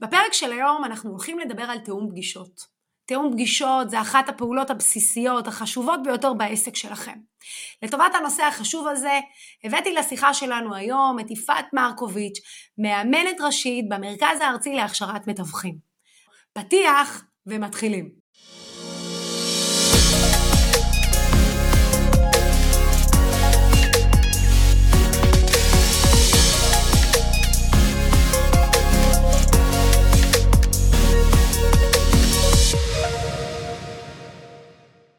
בפרק 0.00 0.32
של 0.32 0.52
היום 0.52 0.84
אנחנו 0.84 1.10
הולכים 1.10 1.38
לדבר 1.38 1.62
על 1.62 1.78
תיאום 1.78 2.08
פגישות. 2.10 2.78
תיאום 3.06 3.32
פגישות 3.32 3.90
זה 3.90 4.00
אחת 4.00 4.28
הפעולות 4.28 4.70
הבסיסיות, 4.70 5.46
החשובות 5.46 6.00
ביותר 6.02 6.34
בעסק 6.34 6.76
שלכם. 6.76 7.18
לטובת 7.82 8.14
הנושא 8.14 8.42
החשוב 8.42 8.88
הזה, 8.88 9.20
הבאתי 9.64 9.92
לשיחה 9.92 10.34
שלנו 10.34 10.74
היום 10.74 11.20
את 11.20 11.30
יפעת 11.30 11.66
מרקוביץ', 11.72 12.38
מאמנת 12.78 13.40
ראשית 13.40 13.88
במרכז 13.88 14.40
הארצי 14.40 14.74
להכשרת 14.74 15.26
מתווכים. 15.26 15.78
פתיח 16.52 17.24
ומתחילים. 17.46 18.17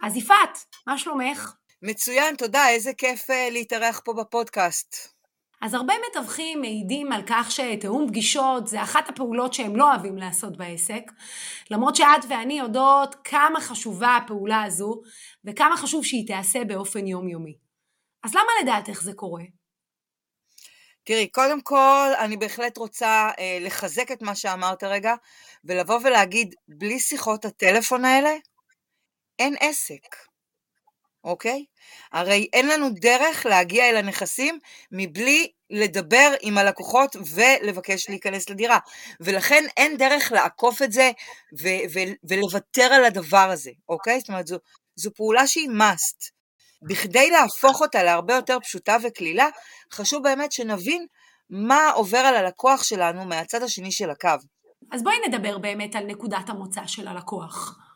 אז 0.10 0.16
יפעת, 0.16 0.66
מה 0.88 0.98
שלומך? 0.98 1.54
מצוין, 1.82 2.36
תודה, 2.36 2.70
איזה 2.70 2.94
כיף 2.94 3.30
uh, 3.30 3.34
להתארח 3.52 4.02
פה 4.06 4.14
בפודקאסט. 4.14 4.96
אז 5.62 5.74
הרבה 5.74 5.94
מתווכים 6.10 6.62
מעידים 6.62 7.12
על 7.12 7.22
כך 7.28 7.52
שתיאום 7.52 8.08
פגישות 8.08 8.68
זה 8.68 8.84
אחת 8.84 9.10
הפעולות 9.10 9.54
שהם 9.54 9.76
לא 9.76 9.92
אוהבים 9.92 10.18
לעשות 10.18 10.58
בעסק, 10.58 11.04
למרות 11.72 11.96
שאת 11.96 12.26
ואני 12.30 12.60
יודעות 12.60 13.16
כמה 13.24 13.62
חשובה 13.62 14.16
הפעולה 14.16 14.64
הזו 14.64 15.02
וכמה 15.46 15.78
חשוב 15.78 16.06
שהיא 16.06 16.28
תיעשה 16.28 16.64
באופן 16.64 17.08
יומיומי. 17.08 17.56
אז 18.24 18.32
למה 18.36 18.52
לדעתך 18.62 19.02
זה 19.02 19.14
קורה? 19.14 19.44
תראי, 21.04 21.28
קודם 21.28 21.62
כל, 21.62 22.10
אני 22.20 22.38
בהחלט 22.38 22.78
רוצה 22.78 23.30
אה, 23.40 23.58
לחזק 23.62 24.12
את 24.12 24.22
מה 24.22 24.36
שאמרת 24.36 24.84
רגע, 24.84 25.14
ולבוא 25.64 26.00
ולהגיד, 26.04 26.56
בלי 26.68 27.00
שיחות 27.00 27.46
הטלפון 27.46 28.06
האלה, 28.06 28.30
אין 29.40 29.56
עסק, 29.60 30.16
אוקיי? 31.24 31.66
הרי 32.12 32.48
אין 32.54 32.68
לנו 32.68 32.90
דרך 32.90 33.46
להגיע 33.46 33.90
אל 33.90 33.96
הנכסים 33.96 34.60
מבלי 34.92 35.52
לדבר 35.70 36.34
עם 36.42 36.58
הלקוחות 36.58 37.16
ולבקש 37.36 38.10
להיכנס 38.10 38.50
לדירה. 38.50 38.78
ולכן 39.20 39.64
אין 39.78 39.98
דרך 39.98 40.32
לעקוף 40.32 40.82
את 40.82 40.92
זה 40.92 41.12
ו- 41.62 41.94
ו- 41.94 42.14
ולוותר 42.30 42.94
על 42.94 43.06
הדבר 43.06 43.50
הזה, 43.52 43.72
אוקיי? 43.90 44.20
זאת 44.20 44.30
אומרת, 44.30 44.48
זו, 44.48 44.58
זו 44.96 45.14
פעולה 45.14 45.48
שהיא 45.48 45.70
must. 45.70 46.30
בכדי 46.82 47.30
להפוך 47.30 47.82
אותה 47.82 48.04
להרבה 48.04 48.36
יותר 48.36 48.60
פשוטה 48.60 48.98
וקלילה, 49.04 49.48
חשוב 49.94 50.24
באמת 50.24 50.52
שנבין 50.52 51.06
מה 51.50 51.90
עובר 51.90 52.18
על 52.18 52.36
הלקוח 52.36 52.84
שלנו 52.84 53.26
מהצד 53.26 53.64
השני 53.64 53.92
של 53.92 54.10
הקו. 54.10 54.30
אז 54.92 55.04
בואי 55.04 55.16
נדבר 55.28 55.58
באמת 55.58 55.96
על 55.96 56.06
נקודת 56.06 56.50
המוצא 56.50 56.82
של 56.88 57.08
הלקוח. 57.08 57.89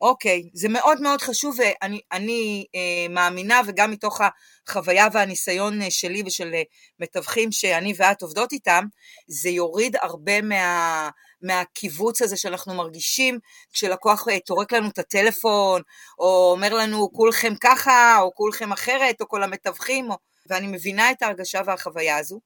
אוקיי, 0.00 0.42
זה 0.54 0.68
מאוד 0.68 1.00
מאוד 1.00 1.20
חשוב 1.20 1.56
ואני 1.58 2.00
אני, 2.12 2.66
אה, 2.74 3.08
מאמינה 3.10 3.60
וגם 3.66 3.90
מתוך 3.90 4.20
החוויה 4.68 5.08
והניסיון 5.12 5.82
אה, 5.82 5.90
שלי 5.90 6.22
ושל 6.26 6.54
אה, 6.54 6.62
מתווכים 7.00 7.52
שאני 7.52 7.92
ואת 7.96 8.22
עובדות 8.22 8.52
איתם, 8.52 8.84
זה 9.28 9.48
יוריד 9.48 9.96
הרבה 10.02 10.42
מה, 10.42 11.08
מהקיבוץ 11.42 12.22
הזה 12.22 12.36
שאנחנו 12.36 12.74
מרגישים 12.74 13.38
כשלקוח 13.72 14.28
אה, 14.28 14.40
טורק 14.40 14.72
לנו 14.72 14.88
את 14.88 14.98
הטלפון, 14.98 15.82
או 16.18 16.50
אומר 16.52 16.74
לנו 16.74 17.12
כולכם 17.12 17.52
ככה, 17.60 18.18
או 18.20 18.34
כולכם 18.34 18.72
אחרת, 18.72 19.20
או 19.20 19.28
כל 19.28 19.42
המתווכים, 19.42 20.10
או... 20.10 20.16
ואני 20.48 20.66
מבינה 20.66 21.10
את 21.10 21.22
ההרגשה 21.22 21.60
והחוויה 21.66 22.16
הזו, 22.16 22.40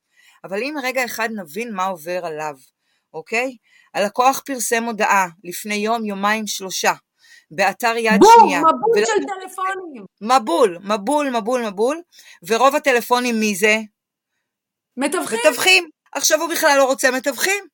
אבל 0.45 0.63
אם 0.63 0.75
רגע 0.83 1.05
אחד 1.05 1.29
נבין 1.37 1.75
מה 1.75 1.85
עובר 1.85 2.27
עליו, 2.27 2.55
אוקיי? 3.15 3.57
הלקוח 3.95 4.43
פרסם 4.47 4.85
הודעה 4.85 5.27
לפני 5.45 5.75
יום, 5.75 6.05
יומיים, 6.05 6.47
שלושה, 6.47 6.93
באתר 7.51 7.97
יד 7.97 8.21
בום, 8.21 8.33
שנייה. 8.41 8.61
בום, 8.61 8.71
מבול 8.71 8.99
ול... 8.99 9.05
של 9.05 9.13
טלפונים. 9.13 10.05
מבול, 10.21 10.79
מבול, 10.81 11.31
מבול, 11.31 11.67
מבול, 11.67 12.03
ורוב 12.47 12.77
הטלפונים 12.77 13.41
מי 13.41 13.55
זה? 13.55 13.79
מתווכים. 14.97 15.39
מתווכים. 15.39 15.89
עכשיו 16.13 16.41
הוא 16.41 16.51
בכלל 16.51 16.79
לא 16.79 16.85
רוצה 16.85 17.11
מתווכים. 17.11 17.65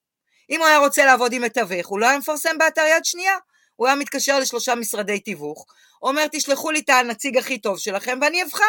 אם 0.51 0.61
הוא 0.61 0.67
היה 0.67 0.79
רוצה 0.79 1.05
לעבוד 1.05 1.33
עם 1.33 1.43
מתווך, 1.43 1.87
הוא 1.87 2.01
לא 2.01 2.07
היה 2.07 2.19
מפרסם 2.19 2.59
באתר 2.59 2.85
יד 2.97 3.05
שנייה. 3.05 3.37
הוא 3.77 3.87
היה 3.87 3.97
מתקשר 3.97 4.39
לשלושה 4.39 4.75
משרדי 4.75 5.21
תיווך, 5.21 5.67
אומר 6.03 6.27
תשלחו 6.33 6.71
לי 6.71 6.81
את 6.81 6.89
הנציג 6.89 7.37
הכי 7.39 7.59
טוב 7.59 7.79
שלכם 7.79 8.19
ואני 8.23 8.43
אבחר. 8.43 8.65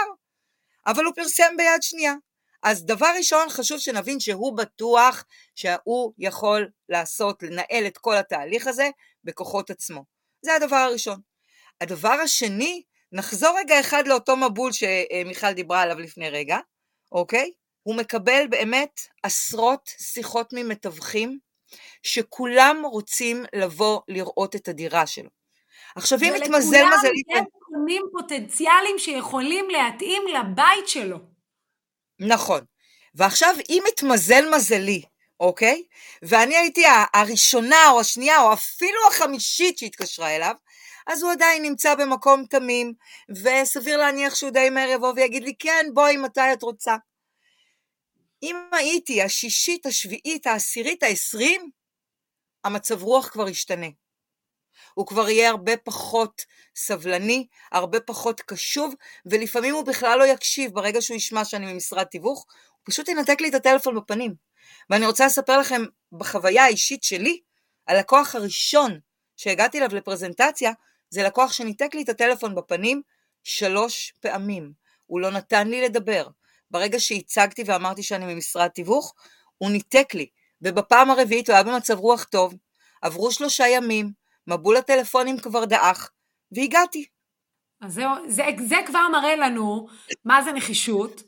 אבל 0.88 1.06
הוא 1.06 1.14
פרסם 1.16 1.54
ביד 1.58 1.82
שנייה. 1.82 2.14
אז 2.64 2.86
דבר 2.86 3.10
ראשון 3.18 3.50
חשוב 3.50 3.80
שנבין 3.80 4.20
שהוא 4.20 4.58
בטוח 4.58 5.24
שהוא 5.56 6.14
יכול 6.18 6.70
לעשות, 6.90 7.44
לנהל 7.44 7.88
את 7.88 7.98
כל 7.98 8.18
התהליך 8.18 8.68
הזה 8.68 8.90
בכוחות 9.24 9.70
עצמו. 9.70 10.17
זה 10.48 10.56
הדבר 10.56 10.76
הראשון. 10.76 11.20
הדבר 11.82 12.12
השני, 12.24 12.84
נחזור 13.12 13.58
רגע 13.60 13.80
אחד 13.80 14.08
לאותו 14.08 14.38
מבול 14.38 14.72
שמיכל 14.72 15.54
דיברה 15.54 15.82
עליו 15.82 16.00
לפני 16.00 16.30
רגע, 16.30 16.58
אוקיי? 17.12 17.52
הוא 17.84 17.96
מקבל 17.96 18.48
באמת 18.50 19.02
עשרות 19.24 19.90
שיחות 19.98 20.54
ממתווכים 20.54 21.40
שכולם 22.04 22.86
רוצים 22.86 23.46
לבוא 23.56 24.02
לראות 24.08 24.56
את 24.56 24.68
הדירה 24.68 25.08
שלו. 25.08 25.30
עכשיו 25.96 26.20
אם 26.22 26.34
מתמזל 26.42 26.86
מזלי... 26.86 27.22
ולכולם 27.28 27.44
יש 27.44 27.54
קונים 27.62 28.02
פוטנציאליים 28.12 29.00
שיכולים 29.00 29.70
להתאים 29.70 30.22
לבית 30.28 30.88
שלו. 30.88 31.18
נכון. 32.20 32.62
ועכשיו 33.16 33.56
אם 33.70 33.84
מתמזל 33.88 34.56
מזלי, 34.56 35.02
אוקיי? 35.40 35.84
ואני 36.22 36.58
הייתי 36.58 36.84
הראשונה 37.14 37.90
או 37.90 38.00
השנייה 38.00 38.42
או 38.42 38.54
אפילו 38.54 39.08
החמישית 39.08 39.78
שהתקשרה 39.78 40.36
אליו, 40.36 40.56
אז 41.08 41.24
הוא 41.24 41.32
עדיין 41.32 41.64
נמצא 41.64 41.96
במקום 41.96 42.46
תמים, 42.46 42.94
וסביר 43.30 43.98
להניח 43.98 44.36
שהוא 44.36 44.52
די 44.52 44.70
מהר 44.70 44.90
יבוא 44.90 45.14
ויגיד 45.16 45.44
לי, 45.44 45.54
כן, 45.60 45.86
בואי, 45.94 46.18
מתי 46.18 46.54
את 46.54 46.64
רוצה? 46.64 46.96
אם 48.44 48.56
הייתי 48.72 49.22
השישית, 49.22 49.86
השביעית, 49.86 50.48
העשירית, 50.48 51.04
העשרים, 51.04 51.70
המצב 52.64 53.04
רוח 53.04 53.30
כבר 53.30 53.50
ישתנה. 53.50 53.88
הוא 54.94 55.08
כבר 55.08 55.30
יהיה 55.30 55.50
הרבה 55.50 55.78
פחות 55.78 56.46
סבלני, 56.76 57.48
הרבה 57.72 58.00
פחות 58.00 58.42
קשוב, 58.42 58.94
ולפעמים 59.26 59.74
הוא 59.74 59.84
בכלל 59.84 60.20
לא 60.20 60.24
יקשיב 60.24 60.74
ברגע 60.74 61.02
שהוא 61.02 61.18
ישמע 61.18 61.46
שאני 61.46 61.74
ממשרד 61.74 62.04
תיווך, 62.04 62.46
הוא 62.72 62.84
פשוט 62.84 63.08
ינתק 63.08 63.42
לי 63.42 63.50
את 63.50 63.54
הטלפון 63.54 63.96
בפנים. 63.96 64.47
ואני 64.90 65.06
רוצה 65.06 65.26
לספר 65.26 65.60
לכם 65.60 65.84
בחוויה 66.12 66.64
האישית 66.64 67.04
שלי, 67.04 67.40
הלקוח 67.88 68.36
הראשון 68.36 69.00
שהגעתי 69.38 69.78
אליו 69.78 69.96
לפרזנטציה, 69.96 70.72
זה 71.10 71.24
לקוח 71.24 71.54
שניתק 71.54 71.96
לי 71.96 72.04
את 72.04 72.10
הטלפון 72.10 72.56
בפנים 72.56 73.02
שלוש 73.44 74.14
פעמים. 74.22 74.72
הוא 75.06 75.20
לא 75.20 75.32
נתן 75.32 75.68
לי 75.68 75.82
לדבר. 75.82 76.28
ברגע 76.72 77.00
שהצגתי 77.00 77.64
ואמרתי 77.66 78.04
שאני 78.04 78.34
ממשרד 78.34 78.68
תיווך, 78.68 79.14
הוא 79.58 79.72
ניתק 79.72 80.14
לי, 80.14 80.28
ובפעם 80.62 81.12
הרביעית 81.12 81.50
הוא 81.50 81.54
היה 81.54 81.64
במצב 81.64 81.98
רוח 81.98 82.24
טוב, 82.24 82.54
עברו 83.02 83.32
שלושה 83.32 83.68
ימים, 83.68 84.12
מבול 84.48 84.78
הטלפונים 84.78 85.40
כבר 85.40 85.66
דעך, 85.66 86.12
והגעתי. 86.52 87.06
אז 87.82 87.94
זהו, 87.94 88.10
זה, 88.28 88.44
זה 88.68 88.76
כבר 88.86 89.08
מראה 89.12 89.36
לנו 89.36 89.88
מה 90.26 90.44
זה 90.44 90.52
נחישות, 90.52 91.24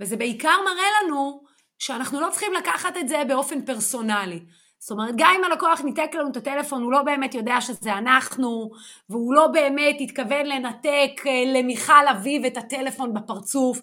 וזה 0.00 0.16
בעיקר 0.16 0.56
מראה 0.64 1.02
לנו 1.02 1.44
שאנחנו 1.78 2.20
לא 2.20 2.30
צריכים 2.30 2.52
לקחת 2.52 2.96
את 2.96 3.08
זה 3.08 3.22
באופן 3.28 3.64
פרסונלי. 3.64 4.40
זאת 4.78 4.90
אומרת, 4.90 5.14
גם 5.16 5.34
אם 5.38 5.44
הלקוח 5.44 5.80
ניתק 5.80 6.10
לנו 6.14 6.30
את 6.30 6.36
הטלפון, 6.36 6.82
הוא 6.82 6.92
לא 6.92 7.02
באמת 7.02 7.34
יודע 7.34 7.60
שזה 7.60 7.92
אנחנו, 7.92 8.70
והוא 9.10 9.34
לא 9.34 9.46
באמת 9.46 9.96
התכוון 10.00 10.46
לנתק 10.46 11.26
אה, 11.26 11.44
למיכל 11.46 12.08
אביב 12.10 12.44
את 12.44 12.56
הטלפון 12.56 13.14
בפרצוף, 13.14 13.80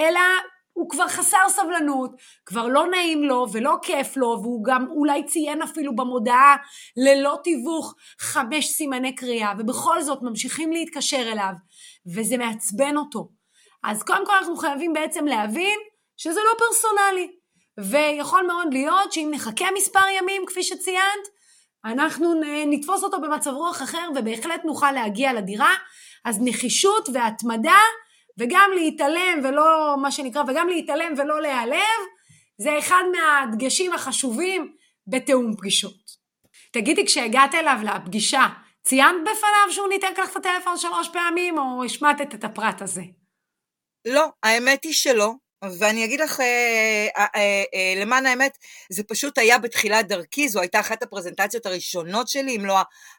אלא 0.00 0.20
הוא 0.72 0.90
כבר 0.90 1.08
חסר 1.08 1.48
סבלנות, 1.48 2.10
כבר 2.46 2.66
לא 2.66 2.86
נעים 2.86 3.24
לו 3.24 3.46
ולא 3.52 3.76
כיף 3.82 4.16
לו, 4.16 4.38
והוא 4.42 4.64
גם 4.64 4.86
אולי 4.90 5.24
ציין 5.24 5.62
אפילו 5.62 5.96
במודעה 5.96 6.56
ללא 6.96 7.38
תיווך 7.44 7.94
חמש 8.18 8.66
סימני 8.66 9.14
קריאה, 9.14 9.52
ובכל 9.58 10.02
זאת 10.02 10.22
ממשיכים 10.22 10.72
להתקשר 10.72 11.32
אליו, 11.32 11.52
וזה 12.14 12.36
מעצבן 12.36 12.96
אותו. 12.96 13.28
אז 13.84 14.02
קודם 14.02 14.26
כל 14.26 14.32
אנחנו 14.32 14.56
חייבים 14.56 14.92
בעצם 14.92 15.26
להבין 15.26 15.78
שזה 16.16 16.40
לא 16.40 16.58
פרסונלי. 16.58 17.35
ויכול 17.80 18.46
מאוד 18.46 18.68
להיות 18.72 19.12
שאם 19.12 19.28
נחכה 19.32 19.66
מספר 19.74 20.08
ימים, 20.18 20.42
כפי 20.46 20.62
שציינת, 20.62 21.28
אנחנו 21.84 22.34
נתפוס 22.66 23.02
אותו 23.02 23.20
במצב 23.20 23.50
רוח 23.50 23.82
אחר 23.82 24.08
ובהחלט 24.16 24.64
נוכל 24.64 24.92
להגיע 24.92 25.32
לדירה. 25.32 25.74
אז 26.26 26.38
נחישות 26.44 27.08
והתמדה, 27.12 27.78
וגם 28.38 28.70
להתעלם 28.74 29.40
ולא, 29.44 29.96
מה 30.02 30.12
שנקרא, 30.12 30.42
וגם 30.48 30.68
להתעלם 30.68 31.14
ולא 31.18 31.42
להיעלב, 31.42 31.98
זה 32.58 32.78
אחד 32.78 33.02
מהדגשים 33.12 33.92
החשובים 33.92 34.74
בתיאום 35.06 35.56
פגישות. 35.56 36.16
תגידי, 36.72 37.06
כשהגעת 37.06 37.54
אליו 37.54 37.78
לפגישה, 37.84 38.46
ציינת 38.82 39.20
בפניו 39.22 39.70
שהוא 39.70 39.88
ניתק 39.88 40.18
לך 40.18 40.30
את 40.30 40.36
הטלפון 40.36 40.78
שלוש 40.78 41.08
פעמים, 41.08 41.58
או 41.58 41.84
השמטת 41.84 42.34
את 42.34 42.44
הפרט 42.44 42.82
הזה? 42.82 43.02
לא, 44.04 44.26
האמת 44.42 44.84
היא 44.84 44.92
שלא. 44.92 45.32
ואני 45.62 46.04
אגיד 46.04 46.20
לך, 46.20 46.40
אה, 46.40 47.06
אה, 47.16 47.64
אה, 47.74 47.94
למען 47.96 48.26
האמת, 48.26 48.58
זה 48.90 49.02
פשוט 49.02 49.38
היה 49.38 49.58
בתחילת 49.58 50.08
דרכי, 50.08 50.48
זו 50.48 50.60
הייתה 50.60 50.80
אחת 50.80 51.02
הפרזנטציות 51.02 51.66
הראשונות 51.66 52.28
שלי, 52.28 52.56
אם 52.56 52.66
לא 52.66 52.76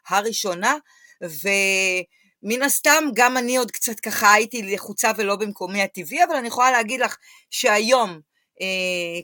הראשונה, 0.08 0.76
ומן 1.22 2.62
הסתם 2.62 3.04
גם 3.14 3.36
אני 3.36 3.56
עוד 3.56 3.70
קצת 3.70 4.00
ככה 4.00 4.32
הייתי 4.32 4.62
לחוצה 4.62 5.10
ולא 5.16 5.36
במקומי 5.36 5.82
הטבעי, 5.82 6.24
אבל 6.24 6.36
אני 6.36 6.48
יכולה 6.48 6.70
להגיד 6.70 7.00
לך 7.00 7.16
שהיום, 7.50 8.20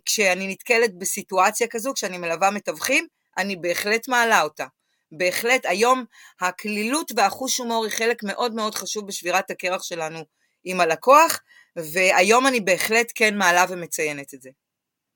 כשאני 0.04 0.46
נתקלת 0.46 0.98
בסיטואציה 0.98 1.66
כזו, 1.66 1.94
כשאני 1.94 2.18
מלווה 2.18 2.50
מתווכים, 2.50 3.06
אני 3.38 3.56
בהחלט 3.56 4.08
מעלה 4.08 4.42
אותה. 4.42 4.66
בהחלט, 5.12 5.66
היום 5.66 6.04
הקלילות 6.40 7.12
והחוש 7.16 7.58
הומור 7.58 7.84
היא 7.84 7.92
חלק 7.92 8.22
מאוד 8.22 8.54
מאוד 8.54 8.74
חשוב 8.74 9.06
בשבירת 9.06 9.50
הקרח 9.50 9.82
שלנו 9.82 10.24
עם 10.64 10.80
הלקוח, 10.80 11.40
והיום 11.76 12.46
אני 12.46 12.60
בהחלט 12.60 13.12
כן 13.14 13.38
מעלה 13.38 13.64
ומציינת 13.68 14.34
את 14.34 14.42
זה. 14.42 14.50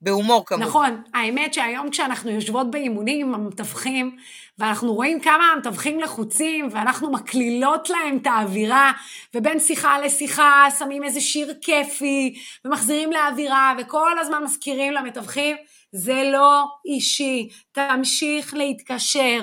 בהומור 0.01 0.45
כמובן. 0.45 0.65
נכון, 0.65 1.01
האמת 1.13 1.53
שהיום 1.53 1.89
כשאנחנו 1.89 2.31
יושבות 2.31 2.71
באימונים 2.71 3.27
עם 3.27 3.35
המתווכים, 3.35 4.17
ואנחנו 4.57 4.93
רואים 4.93 5.19
כמה 5.21 5.43
המתווכים 5.55 5.99
לחוצים, 5.99 6.69
ואנחנו 6.71 7.11
מקלילות 7.11 7.89
להם 7.89 8.17
את 8.17 8.27
האווירה, 8.27 8.91
ובין 9.35 9.59
שיחה 9.59 9.99
לשיחה 9.99 10.67
שמים 10.79 11.03
איזה 11.03 11.21
שיר 11.21 11.53
כיפי, 11.61 12.33
ומחזירים 12.65 13.11
לאווירה, 13.11 13.73
וכל 13.79 14.19
הזמן 14.19 14.43
מזכירים 14.43 14.93
למתווכים, 14.93 15.55
זה 15.91 16.29
לא 16.33 16.63
אישי, 16.85 17.49
תמשיך 17.71 18.53
להתקשר, 18.53 19.39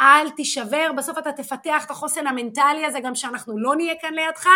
אל 0.00 0.30
תישבר, 0.30 0.90
בסוף 0.96 1.18
אתה 1.18 1.32
תפתח 1.32 1.84
את 1.84 1.90
החוסן 1.90 2.26
המנטלי 2.26 2.84
הזה, 2.86 3.00
גם 3.00 3.14
שאנחנו 3.14 3.58
לא 3.58 3.76
נהיה 3.76 3.94
כאן 4.00 4.14
לידך, 4.14 4.46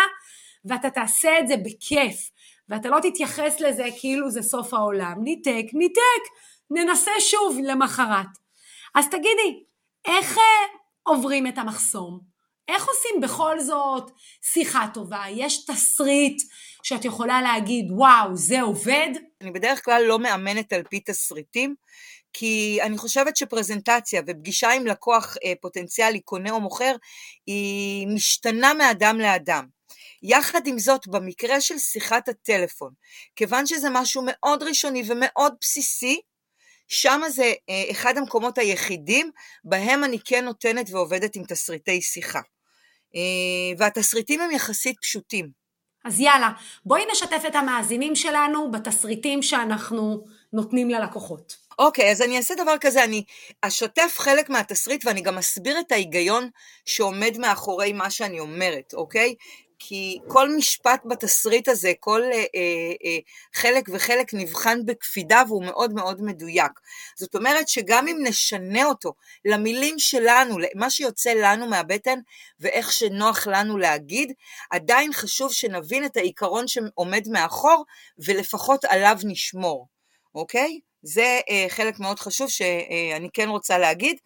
ואתה 0.65 0.89
תעשה 0.89 1.39
את 1.39 1.47
זה 1.47 1.57
בכיף, 1.57 2.31
ואתה 2.69 2.89
לא 2.89 2.99
תתייחס 2.99 3.59
לזה 3.59 3.85
כאילו 3.99 4.31
זה 4.31 4.41
סוף 4.41 4.73
העולם. 4.73 5.15
ניתק, 5.23 5.65
ניתק, 5.73 6.23
ננסה 6.71 7.11
שוב 7.19 7.57
למחרת. 7.63 8.27
אז 8.95 9.05
תגידי, 9.07 9.63
איך 10.05 10.37
אה, 10.37 10.43
עוברים 11.03 11.47
את 11.47 11.57
המחסום? 11.57 12.19
איך 12.67 12.87
עושים 12.87 13.21
בכל 13.21 13.59
זאת 13.59 14.11
שיחה 14.41 14.87
טובה? 14.93 15.23
יש 15.29 15.65
תסריט 15.65 16.41
שאת 16.83 17.05
יכולה 17.05 17.41
להגיד, 17.41 17.85
וואו, 17.91 18.35
זה 18.35 18.61
עובד? 18.61 19.09
אני 19.41 19.51
בדרך 19.51 19.85
כלל 19.85 20.03
לא 20.07 20.19
מאמנת 20.19 20.73
על 20.73 20.83
פי 20.89 20.99
תסריטים, 20.99 21.75
כי 22.33 22.79
אני 22.81 22.97
חושבת 22.97 23.37
שפרזנטציה 23.37 24.21
ופגישה 24.27 24.71
עם 24.71 24.87
לקוח 24.87 25.37
אה, 25.45 25.53
פוטנציאלי, 25.61 26.19
קונה 26.19 26.51
או 26.51 26.61
מוכר, 26.61 26.95
היא 27.45 28.07
משתנה 28.07 28.73
מאדם 28.73 29.19
לאדם. 29.19 29.74
יחד 30.27 30.67
עם 30.67 30.79
זאת, 30.79 31.07
במקרה 31.07 31.61
של 31.61 31.77
שיחת 31.77 32.29
הטלפון, 32.29 32.93
כיוון 33.35 33.65
שזה 33.65 33.89
משהו 33.91 34.23
מאוד 34.25 34.63
ראשוני 34.63 35.03
ומאוד 35.07 35.53
בסיסי, 35.61 36.21
שם 36.87 37.21
זה 37.29 37.53
אה, 37.69 37.83
אחד 37.91 38.17
המקומות 38.17 38.57
היחידים 38.57 39.31
בהם 39.63 40.03
אני 40.03 40.19
כן 40.25 40.45
נותנת 40.45 40.89
ועובדת 40.89 41.35
עם 41.35 41.43
תסריטי 41.43 42.01
שיחה. 42.01 42.41
אה, 43.15 43.77
והתסריטים 43.77 44.41
הם 44.41 44.51
יחסית 44.51 44.95
פשוטים. 45.01 45.49
אז 46.05 46.19
יאללה, 46.19 46.49
בואי 46.85 47.01
נשתף 47.11 47.43
את 47.47 47.55
המאזינים 47.55 48.15
שלנו 48.15 48.71
בתסריטים 48.71 49.41
שאנחנו 49.41 50.25
נותנים 50.53 50.89
ללקוחות. 50.89 51.57
אוקיי, 51.79 52.11
אז 52.11 52.21
אני 52.21 52.37
אעשה 52.37 52.55
דבר 52.55 52.75
כזה, 52.81 53.03
אני 53.03 53.23
אשתף 53.61 54.15
חלק 54.17 54.49
מהתסריט 54.49 55.05
ואני 55.05 55.21
גם 55.21 55.37
אסביר 55.37 55.79
את 55.79 55.91
ההיגיון 55.91 56.49
שעומד 56.85 57.37
מאחורי 57.37 57.93
מה 57.93 58.09
שאני 58.09 58.39
אומרת, 58.39 58.93
אוקיי? 58.93 59.35
כי 59.87 60.19
כל 60.27 60.55
משפט 60.55 61.01
בתסריט 61.05 61.67
הזה, 61.67 61.91
כל 61.99 62.21
אה, 62.23 62.29
אה, 62.31 62.43
אה, 63.05 63.17
חלק 63.53 63.89
וחלק 63.93 64.33
נבחן 64.33 64.85
בקפידה 64.85 65.43
והוא 65.47 65.65
מאוד 65.65 65.93
מאוד 65.93 66.21
מדויק. 66.21 66.71
זאת 67.15 67.35
אומרת 67.35 67.67
שגם 67.67 68.07
אם 68.07 68.17
נשנה 68.23 68.85
אותו 68.85 69.13
למילים 69.45 69.99
שלנו, 69.99 70.57
למה 70.59 70.89
שיוצא 70.89 71.33
לנו 71.33 71.67
מהבטן 71.67 72.19
ואיך 72.59 72.91
שנוח 72.91 73.47
לנו 73.47 73.77
להגיד, 73.77 74.33
עדיין 74.71 75.13
חשוב 75.13 75.53
שנבין 75.53 76.05
את 76.05 76.17
העיקרון 76.17 76.67
שעומד 76.67 77.27
מאחור 77.27 77.85
ולפחות 78.25 78.85
עליו 78.85 79.17
נשמור, 79.23 79.87
אוקיי? 80.35 80.79
זה 81.01 81.39
אה, 81.49 81.65
חלק 81.69 81.99
מאוד 81.99 82.19
חשוב 82.19 82.49
שאני 82.49 83.29
כן 83.33 83.49
רוצה 83.49 83.77
להגיד, 83.77 84.17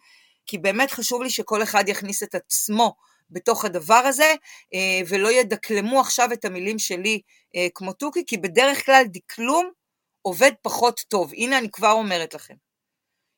כי 0.46 0.58
באמת 0.58 0.90
חשוב 0.90 1.22
לי 1.22 1.30
שכל 1.30 1.62
אחד 1.62 1.88
יכניס 1.88 2.22
את 2.22 2.34
עצמו 2.34 2.94
בתוך 3.30 3.64
הדבר 3.64 3.94
הזה, 3.94 4.34
אה, 4.74 5.00
ולא 5.08 5.32
ידקלמו 5.32 6.00
עכשיו 6.00 6.32
את 6.32 6.44
המילים 6.44 6.78
שלי 6.78 7.20
אה, 7.56 7.66
כמו 7.74 7.92
תוכי, 7.92 8.24
כי 8.26 8.38
בדרך 8.38 8.86
כלל 8.86 9.02
דקלום 9.06 9.70
עובד 10.22 10.52
פחות 10.62 11.00
טוב. 11.08 11.32
הנה 11.36 11.58
אני 11.58 11.70
כבר 11.70 11.92
אומרת 11.92 12.34
לכם. 12.34 12.54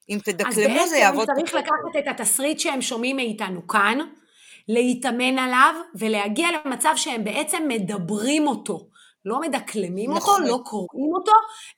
אם 0.09 0.19
תדקלמו 0.25 0.87
זה 0.89 0.97
יעבוד. 0.97 1.31
אז 1.31 1.37
בעצם 1.37 1.47
צריך 1.47 1.55
לקחת 1.55 1.99
את 1.99 2.09
התסריט 2.09 2.59
שהם 2.59 2.83
שומעים 2.83 3.17
מאיתנו 3.17 3.67
כאן, 3.67 3.99
להתאמן 4.69 5.39
עליו 5.39 5.75
ולהגיע 5.95 6.49
למצב 6.65 6.93
שהם 6.97 7.25
בעצם 7.25 7.63
מדברים 7.69 8.47
אותו. 8.47 8.89
לא 9.25 9.41
מדקלמים 9.41 10.11
נכון. 10.11 10.43
אותו, 10.43 10.53
לא 10.53 10.63
קוראים 10.65 11.15
אותו, 11.15 11.33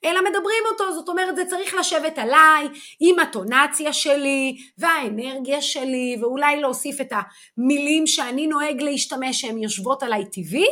אלא 0.05 0.21
מדברים 0.21 0.63
אותו, 0.71 0.93
זאת 0.93 1.09
אומרת 1.09 1.35
זה 1.35 1.45
צריך 1.45 1.75
לשבת 1.75 2.17
עליי 2.17 2.67
עם 2.99 3.19
הטונציה 3.19 3.93
שלי 3.93 4.57
והאנרגיה 4.77 5.61
שלי 5.61 6.17
ואולי 6.21 6.61
להוסיף 6.61 7.01
את 7.01 7.13
המילים 7.57 8.07
שאני 8.07 8.47
נוהג 8.47 8.81
להשתמש 8.81 9.41
שהן 9.41 9.57
יושבות 9.57 10.03
עליי 10.03 10.25
טבעי, 10.25 10.67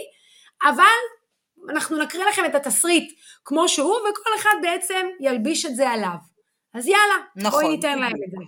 אבל 0.63 0.83
אנחנו 1.69 1.97
נקריא 1.97 2.25
לכם 2.25 2.45
את 2.45 2.55
התסריט 2.55 3.13
כמו 3.45 3.69
שהוא 3.69 3.95
וכל 3.95 4.29
אחד 4.39 4.55
בעצם 4.61 5.07
ילביש 5.19 5.65
את 5.65 5.75
זה 5.75 5.89
עליו. 5.89 6.15
אז 6.73 6.87
יאללה, 6.87 7.15
נכון. 7.35 7.63
בואי 7.63 7.75
ניתן 7.75 7.99
להם 7.99 8.11
את 8.11 8.31
זה. 8.31 8.45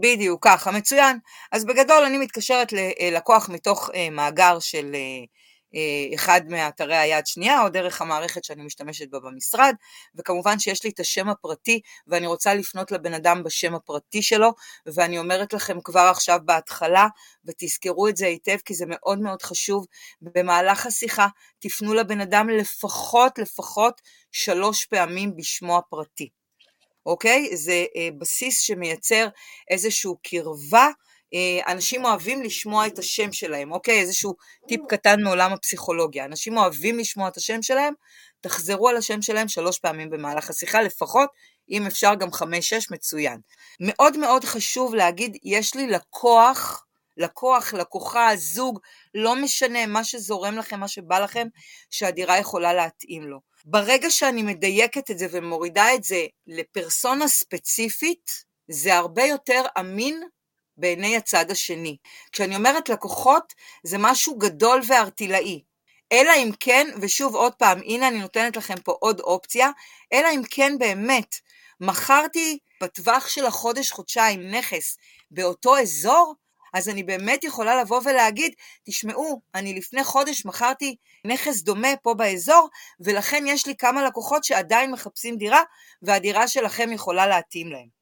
בדיוק, 0.00 0.44
ככה, 0.44 0.70
מצוין. 0.70 1.18
אז 1.52 1.64
בגדול 1.64 2.04
אני 2.04 2.18
מתקשרת 2.18 2.72
ללקוח 2.72 3.48
מתוך 3.48 3.90
אה, 3.94 4.10
מאגר 4.10 4.58
של 4.60 4.90
אה, 4.94 4.98
אה, 4.98 5.24
אחד 6.14 6.40
מאתרי 6.48 6.96
היד 6.96 7.26
שנייה 7.26 7.62
או 7.62 7.68
דרך 7.68 8.02
המערכת 8.02 8.44
שאני 8.44 8.62
משתמשת 8.62 9.08
בה 9.10 9.20
במשרד 9.20 9.74
וכמובן 10.14 10.58
שיש 10.58 10.84
לי 10.84 10.90
את 10.90 11.00
השם 11.00 11.28
הפרטי 11.28 11.80
ואני 12.06 12.26
רוצה 12.26 12.54
לפנות 12.54 12.92
לבן 12.92 13.14
אדם 13.14 13.42
בשם 13.42 13.74
הפרטי 13.74 14.22
שלו 14.22 14.54
ואני 14.86 15.18
אומרת 15.18 15.52
לכם 15.52 15.80
כבר 15.84 16.08
עכשיו 16.10 16.38
בהתחלה 16.44 17.06
ותזכרו 17.44 18.08
את 18.08 18.16
זה 18.16 18.26
היטב 18.26 18.56
כי 18.64 18.74
זה 18.74 18.84
מאוד 18.88 19.20
מאוד 19.20 19.42
חשוב 19.42 19.86
במהלך 20.22 20.86
השיחה 20.86 21.26
תפנו 21.58 21.94
לבן 21.94 22.20
אדם 22.20 22.48
לפחות 22.48 23.38
לפחות 23.38 24.00
שלוש 24.32 24.84
פעמים 24.84 25.36
בשמו 25.36 25.78
הפרטי 25.78 26.28
אוקיי? 27.06 27.56
זה 27.56 27.84
אה, 27.96 28.08
בסיס 28.18 28.60
שמייצר 28.60 29.28
איזושהי 29.70 30.10
קרבה 30.22 30.86
אה, 30.86 30.90
אנשים 31.66 32.04
אוהבים 32.04 32.42
לשמוע 32.42 32.86
את 32.86 32.98
השם 32.98 33.32
שלהם, 33.32 33.72
אוקיי? 33.72 34.00
איזשהו 34.00 34.34
טיפ 34.68 34.80
קטן 34.88 35.22
מעולם 35.22 35.52
הפסיכולוגיה. 35.52 36.24
אנשים 36.24 36.56
אוהבים 36.56 36.98
לשמוע 36.98 37.28
את 37.28 37.36
השם 37.36 37.62
שלהם, 37.62 37.94
תחזרו 38.40 38.88
על 38.88 38.96
השם 38.96 39.22
שלהם 39.22 39.48
שלוש 39.48 39.78
פעמים 39.78 40.10
במהלך 40.10 40.50
השיחה, 40.50 40.82
לפחות, 40.82 41.30
אם 41.70 41.86
אפשר 41.86 42.14
גם 42.14 42.32
חמש-שש, 42.32 42.90
מצוין. 42.90 43.40
מאוד 43.80 44.16
מאוד 44.16 44.44
חשוב 44.44 44.94
להגיד, 44.94 45.36
יש 45.44 45.74
לי 45.74 45.86
לקוח, 45.86 46.84
לקוח, 47.16 47.74
לקוחה, 47.74 48.30
זוג, 48.36 48.78
לא 49.14 49.36
משנה, 49.36 49.86
מה 49.86 50.04
שזורם 50.04 50.58
לכם, 50.58 50.80
מה 50.80 50.88
שבא 50.88 51.18
לכם, 51.18 51.46
שהדירה 51.90 52.38
יכולה 52.38 52.74
להתאים 52.74 53.22
לו. 53.22 53.40
ברגע 53.64 54.10
שאני 54.10 54.42
מדייקת 54.42 55.10
את 55.10 55.18
זה 55.18 55.26
ומורידה 55.30 55.94
את 55.94 56.04
זה 56.04 56.26
לפרסונה 56.46 57.28
ספציפית, 57.28 58.30
זה 58.68 58.94
הרבה 58.94 59.24
יותר 59.24 59.62
אמין 59.80 60.22
בעיני 60.76 61.16
הצד 61.16 61.50
השני. 61.50 61.96
כשאני 62.32 62.56
אומרת 62.56 62.88
לקוחות, 62.88 63.52
זה 63.84 63.98
משהו 63.98 64.38
גדול 64.38 64.80
וארטילאי. 64.86 65.62
אלא 66.12 66.32
אם 66.36 66.50
כן, 66.60 66.86
ושוב 67.00 67.34
עוד 67.34 67.54
פעם, 67.54 67.78
הנה 67.78 68.08
אני 68.08 68.18
נותנת 68.18 68.56
לכם 68.56 68.80
פה 68.84 68.96
עוד 69.00 69.20
אופציה, 69.20 69.70
אלא 70.12 70.28
אם 70.34 70.42
כן 70.50 70.78
באמת 70.78 71.36
מכרתי 71.80 72.58
בטווח 72.82 73.28
של 73.28 73.46
החודש-חודשיים 73.46 74.50
נכס 74.50 74.96
באותו 75.30 75.78
אזור, 75.78 76.34
אז 76.74 76.88
אני 76.88 77.02
באמת 77.02 77.44
יכולה 77.44 77.80
לבוא 77.80 78.00
ולהגיד, 78.04 78.54
תשמעו, 78.84 79.40
אני 79.54 79.74
לפני 79.74 80.04
חודש 80.04 80.46
מכרתי 80.46 80.96
נכס 81.24 81.62
דומה 81.62 81.96
פה 82.02 82.14
באזור, 82.14 82.68
ולכן 83.00 83.44
יש 83.46 83.66
לי 83.66 83.76
כמה 83.76 84.04
לקוחות 84.04 84.44
שעדיין 84.44 84.90
מחפשים 84.90 85.36
דירה, 85.36 85.62
והדירה 86.02 86.48
שלכם 86.48 86.92
יכולה 86.92 87.26
להתאים 87.26 87.72
להם. 87.72 88.01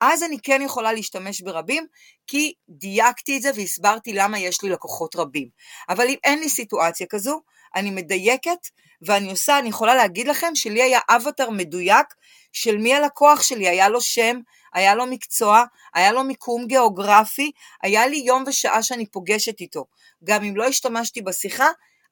אז 0.00 0.22
אני 0.22 0.38
כן 0.42 0.62
יכולה 0.64 0.92
להשתמש 0.92 1.40
ברבים, 1.40 1.86
כי 2.26 2.52
דייקתי 2.68 3.36
את 3.36 3.42
זה 3.42 3.50
והסברתי 3.54 4.12
למה 4.12 4.38
יש 4.38 4.62
לי 4.62 4.70
לקוחות 4.70 5.16
רבים. 5.16 5.48
אבל 5.88 6.08
אם 6.08 6.16
אין 6.24 6.38
לי 6.38 6.48
סיטואציה 6.48 7.06
כזו, 7.10 7.40
אני 7.74 7.90
מדייקת 7.90 8.58
ואני 9.02 9.30
עושה, 9.30 9.58
אני 9.58 9.68
יכולה 9.68 9.94
להגיד 9.94 10.28
לכם 10.28 10.54
שלי 10.54 10.82
היה 10.82 11.00
אבטר 11.08 11.50
מדויק 11.50 12.06
של 12.52 12.78
מי 12.78 12.94
הלקוח 12.94 13.42
שלי, 13.42 13.68
היה 13.68 13.88
לו 13.88 14.00
שם, 14.00 14.40
היה 14.74 14.94
לו 14.94 15.06
מקצוע, 15.06 15.64
היה 15.94 16.12
לו 16.12 16.24
מיקום 16.24 16.66
גיאוגרפי, 16.66 17.50
היה 17.82 18.06
לי 18.06 18.16
יום 18.16 18.44
ושעה 18.46 18.82
שאני 18.82 19.06
פוגשת 19.06 19.60
איתו. 19.60 19.84
גם 20.24 20.44
אם 20.44 20.56
לא 20.56 20.64
השתמשתי 20.64 21.22
בשיחה, 21.22 21.68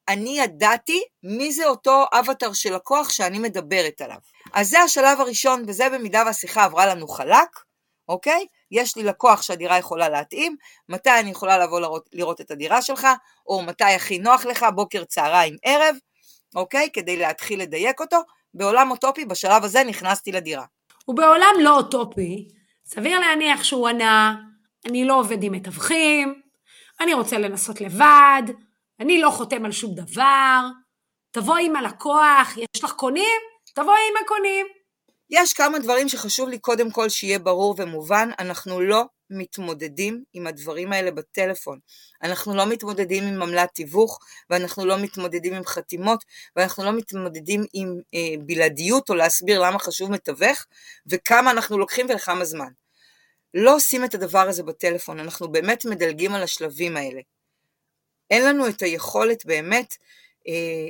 אני 0.07 0.39
ידעתי 0.39 1.03
מי 1.23 1.51
זה 1.51 1.65
אותו 1.65 2.05
אבטר 2.13 2.53
של 2.53 2.75
לקוח 2.75 3.09
שאני 3.09 3.39
מדברת 3.39 4.01
עליו. 4.01 4.17
אז 4.53 4.69
זה 4.69 4.79
השלב 4.79 5.21
הראשון, 5.21 5.63
וזה 5.67 5.89
במידה 5.89 6.23
והשיחה 6.25 6.63
עברה 6.63 6.85
לנו 6.85 7.07
חלק, 7.07 7.66
אוקיי? 8.09 8.45
יש 8.71 8.97
לי 8.97 9.03
לקוח 9.03 9.41
שהדירה 9.41 9.77
יכולה 9.77 10.09
להתאים, 10.09 10.55
מתי 10.89 11.19
אני 11.19 11.29
יכולה 11.29 11.57
לבוא 11.57 11.79
לראות, 11.79 12.09
לראות 12.13 12.41
את 12.41 12.51
הדירה 12.51 12.81
שלך, 12.81 13.07
או 13.47 13.61
מתי 13.61 13.83
הכי 13.83 14.19
נוח 14.19 14.45
לך, 14.45 14.65
בוקר, 14.75 15.03
צהריים, 15.03 15.57
ערב, 15.63 15.95
אוקיי? 16.55 16.89
כדי 16.93 17.17
להתחיל 17.17 17.61
לדייק 17.61 17.99
אותו. 17.99 18.17
בעולם 18.53 18.91
אוטופי, 18.91 19.25
בשלב 19.25 19.63
הזה 19.63 19.83
נכנסתי 19.83 20.31
לדירה. 20.31 20.65
ובעולם 21.07 21.53
לא 21.59 21.77
אוטופי, 21.77 22.47
סביר 22.85 23.19
להניח 23.19 23.63
שהוא 23.63 23.87
ענה, 23.87 24.35
אני 24.85 25.05
לא 25.05 25.19
עובד 25.19 25.43
עם 25.43 25.51
מתווכים, 25.51 26.41
אני 26.99 27.13
רוצה 27.13 27.37
לנסות 27.37 27.81
לבד, 27.81 28.43
אני 28.99 29.21
לא 29.21 29.29
חותם 29.29 29.65
על 29.65 29.71
שום 29.71 29.95
דבר, 29.95 30.61
תבואי 31.31 31.65
עם 31.65 31.75
הלקוח, 31.75 32.57
יש 32.57 32.83
לך 32.83 32.91
קונים? 32.91 33.41
תבואי 33.75 33.99
עם 34.11 34.23
הקונים. 34.23 34.76
יש 35.29 35.53
כמה 35.53 35.79
דברים 35.79 36.09
שחשוב 36.09 36.49
לי 36.49 36.59
קודם 36.59 36.91
כל 36.91 37.09
שיהיה 37.09 37.39
ברור 37.39 37.75
ומובן, 37.77 38.29
אנחנו 38.39 38.81
לא 38.81 39.03
מתמודדים 39.29 40.23
עם 40.33 40.47
הדברים 40.47 40.93
האלה 40.93 41.11
בטלפון. 41.11 41.79
אנחנו 42.23 42.55
לא 42.55 42.65
מתמודדים 42.65 43.23
עם 43.23 43.41
עמלת 43.41 43.69
תיווך, 43.73 44.19
ואנחנו 44.49 44.85
לא 44.85 44.97
מתמודדים 44.97 45.53
עם 45.53 45.65
חתימות, 45.65 46.23
ואנחנו 46.55 46.83
לא 46.83 46.91
מתמודדים 46.91 47.65
עם 47.73 47.95
אה, 48.13 48.35
בלעדיות 48.45 49.09
או 49.09 49.15
להסביר 49.15 49.59
למה 49.59 49.79
חשוב 49.79 50.11
מתווך, 50.11 50.65
וכמה 51.07 51.51
אנחנו 51.51 51.77
לוקחים 51.77 52.05
ולכמה 52.09 52.45
זמן. 52.45 52.71
לא 53.53 53.75
עושים 53.75 54.05
את 54.05 54.15
הדבר 54.15 54.47
הזה 54.49 54.63
בטלפון, 54.63 55.19
אנחנו 55.19 55.51
באמת 55.51 55.85
מדלגים 55.85 56.33
על 56.33 56.43
השלבים 56.43 56.97
האלה. 56.97 57.21
אין 58.31 58.45
לנו 58.45 58.67
את 58.67 58.81
היכולת 58.81 59.45
באמת 59.45 59.93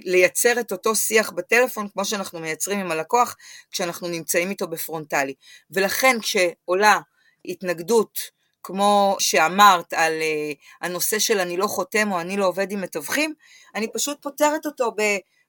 לייצר 0.05 0.59
את 0.59 0.71
אותו 0.71 0.95
שיח 0.95 1.31
בטלפון 1.31 1.87
כמו 1.89 2.05
שאנחנו 2.05 2.39
מייצרים 2.39 2.79
עם 2.79 2.91
הלקוח 2.91 3.35
כשאנחנו 3.71 4.07
נמצאים 4.07 4.49
איתו 4.49 4.67
בפרונטלי. 4.67 5.33
ולכן 5.71 6.17
כשעולה 6.21 6.99
התנגדות 7.45 8.37
כמו 8.63 9.15
שאמרת 9.19 9.93
על 9.93 10.13
uh, 10.13 10.55
הנושא 10.81 11.19
של 11.19 11.39
אני 11.39 11.57
לא 11.57 11.67
חותם 11.67 12.11
או 12.11 12.21
אני 12.21 12.37
לא 12.37 12.45
עובד 12.45 12.71
עם 12.71 12.81
מתווכים, 12.81 13.33
אני 13.75 13.87
פשוט 13.93 14.21
פותרת 14.21 14.65
אותו 14.65 14.91
ב, 14.97 15.01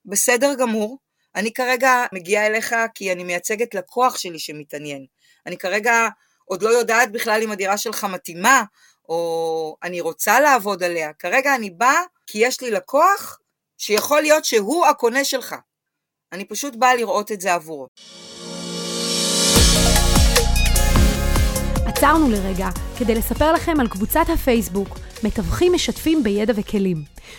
בסדר 0.05 0.55
גמור. 0.55 0.99
אני 1.35 1.53
כרגע 1.53 2.05
מגיעה 2.13 2.47
אליך 2.47 2.75
כי 2.95 3.13
אני 3.13 3.25
מייצגת 3.25 3.75
לקוח 3.75 4.19
שלי 4.19 4.39
שמתעניין. 4.39 5.07
אני 5.47 5.57
כרגע 5.57 6.09
עוד 6.45 6.63
לא 6.63 6.69
יודעת 6.69 7.13
בכלל 7.13 7.43
אם 7.43 7.51
הדירה 7.51 7.79
שלך 7.79 8.05
מתאימה, 8.05 8.63
או 9.09 9.77
אני 9.83 10.01
רוצה 10.01 10.41
לעבוד 10.41 10.83
עליה. 10.83 11.13
כרגע 11.13 11.55
אני 11.55 11.71
באה 11.71 12.03
כי 12.27 12.39
יש 12.39 12.61
לי 12.61 12.71
לקוח 12.71 13.39
שיכול 13.79 14.21
להיות 14.21 14.45
שהוא 14.45 14.87
הקונה 14.87 15.25
שלך. 15.25 15.55
אני 16.33 16.45
פשוט 16.45 16.77
באה 16.77 16.95
לראות 16.95 17.33
את 17.33 17.41
זה 17.41 17.55
עבורו. 17.55 17.87
עצרנו 21.87 22.31
לרגע 22.31 22.69
כדי 22.99 23.15
לספר 23.15 23.53
לכם 23.53 23.81
על 23.81 23.89
קבוצת 23.89 24.25
הפייסבוק 24.35 24.89
מתווכים 25.25 25.73
משתפים 25.73 26.23
בידע 26.23 26.53
וכלים, 26.57 26.97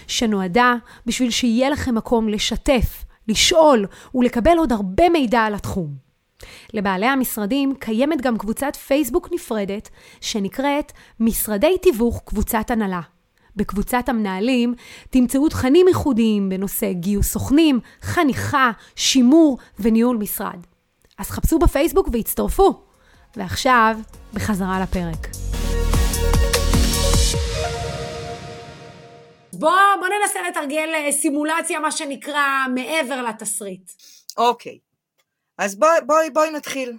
שנועדה 0.08 0.74
בשביל 1.05 1.31
שיהיה 1.31 1.69
לכם 1.69 1.96
מקום 1.96 2.29
לשתף, 2.29 3.05
לשאול 3.27 3.86
ולקבל 4.15 4.58
עוד 4.58 4.72
הרבה 4.72 5.10
מידע 5.10 5.39
על 5.39 5.53
התחום. 5.53 5.93
לבעלי 6.74 7.05
המשרדים 7.05 7.75
קיימת 7.75 8.22
גם 8.22 8.38
קבוצת 8.38 8.75
פייסבוק 8.75 9.29
נפרדת 9.31 9.89
שנקראת 10.22 10.91
משרדי 11.19 11.77
תיווך 11.77 12.22
קבוצת 12.25 12.72
הנהלה. 12.72 13.01
בקבוצת 13.56 14.10
המנהלים 14.10 14.74
תמצאו 15.10 15.50
תכנים 15.50 15.88
ייחודיים 15.88 16.50
בנושא 16.50 16.91
גיוס 16.91 17.32
סוכנים, 17.32 17.79
חניכה, 18.01 18.72
שימור 18.96 19.58
וניהול 19.79 20.18
משרד. 20.18 20.65
אז 21.18 21.29
חפשו 21.29 21.60
בפייסבוק 21.60 22.10
והצטרפו. 22.12 22.89
ועכשיו, 23.36 23.98
בחזרה 24.34 24.79
לפרק. 24.79 25.27
בוא, 29.53 29.72
בוא 30.00 30.08
ננסה 30.08 30.39
לתרגל 30.50 30.89
אה, 30.94 31.12
סימולציה, 31.12 31.79
מה 31.79 31.91
שנקרא, 31.91 32.65
מעבר 32.75 33.22
לתסריט. 33.22 33.91
אוקיי, 34.38 34.79
אז 35.58 35.75
בואי 35.75 36.00
בוא, 36.06 36.15
בוא 36.34 36.46
נתחיל. 36.46 36.98